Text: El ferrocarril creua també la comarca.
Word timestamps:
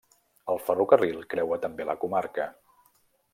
El 0.53 0.61
ferrocarril 0.69 1.19
creua 1.33 1.59
també 1.67 1.87
la 1.91 1.97
comarca. 2.05 2.49